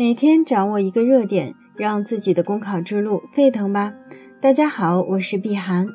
[0.00, 3.92] 每天掌握一个热点，让自己的公考之路沸腾吧！
[4.40, 5.88] 大家好，我是碧涵，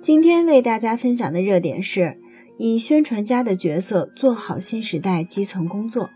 [0.00, 2.20] 今天为大家分享的热点是
[2.56, 6.08] 以宣传家的角色做好新时代基层工作。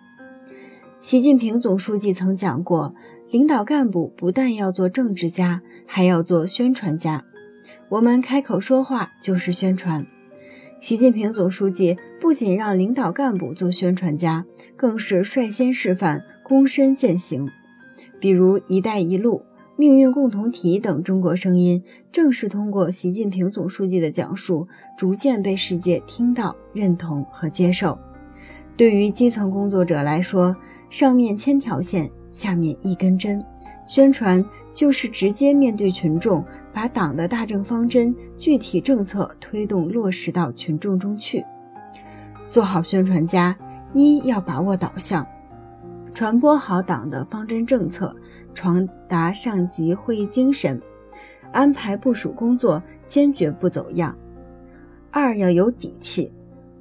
[1.01, 2.95] 习近平总书记曾讲过，
[3.33, 7.25] 领导干部不但要做政治家，还要做宣传家。
[7.89, 10.07] 我们开口说话就是宣传。
[10.83, 14.45] 习近平总书记不仅让领导干部做宣传家，
[14.75, 16.25] 更是率先示范。
[16.45, 17.49] 躬身践行，
[18.19, 19.43] 比如“一带一路
[19.79, 24.67] ”“命运共同体”等中国声音，正是通过习近平总书记的讲述，
[24.99, 27.97] 逐渐被世界听到、认同和接受。
[28.77, 30.57] 对于基层工作者来说，
[30.91, 33.43] 上面千条线，下面一根针，
[33.87, 41.45] 宣传就是直接面对群众，把党的大政方针、具体政策推动落实到群众中去。
[42.49, 43.57] 做好宣传家，
[43.93, 45.27] 一要把握导向。
[46.15, 48.15] 传播好党的方针政策，
[48.53, 50.81] 传达上级会议精神，
[51.53, 54.17] 安排部署工作，坚决不走样。
[55.11, 56.31] 二要有底气，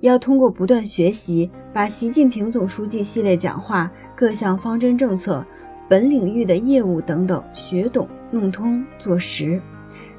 [0.01, 5.45] 要通过不断学习，把习近平总书记系列讲话、各项方针政策、
[5.91, 9.61] 本领域的业务等等学懂、弄通、做实。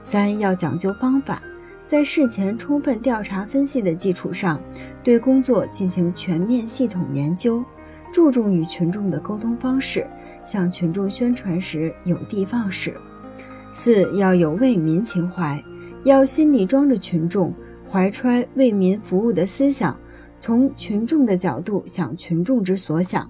[0.02, 1.42] 三要讲究方法，
[1.86, 4.60] 在事前充分调查分析的基础上，
[5.02, 7.64] 对工作进行全面系统研究。
[8.12, 10.06] 注重与群众的沟通方式，
[10.44, 12.94] 向群众宣传时有的放矢。
[13.72, 15.58] 四要有为民情怀，
[16.04, 17.50] 要心里装着群众，
[17.90, 19.98] 怀揣为民服务的思想，
[20.38, 23.26] 从群众的角度想群众之所想，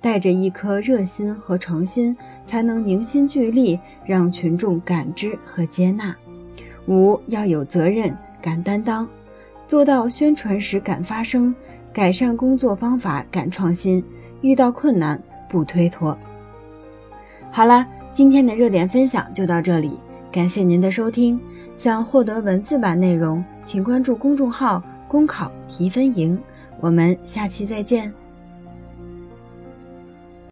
[0.00, 6.14] 带着一颗热心和诚心，才能凝心聚力，让群众感知和接纳。
[6.86, 9.08] 五要有责任，敢担当，
[9.66, 11.54] 做到宣传时敢发声，
[11.92, 14.04] 改善工作方法敢创新。
[14.42, 15.18] 遇到困难
[15.48, 16.16] 不推脱。
[17.50, 19.98] 好了，今天的热点分享就到这里，
[20.30, 21.40] 感谢您的收听。
[21.76, 26.38] 想获得文字版内容，请关注公众号“公考提分营”。
[26.78, 28.12] 我们下期再见。